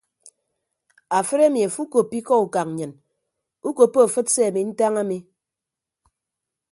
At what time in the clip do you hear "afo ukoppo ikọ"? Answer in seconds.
1.67-2.33